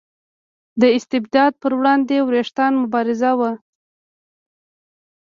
[0.81, 3.51] د استبداد پر وړاندې د ویښتیا مبارزه وه.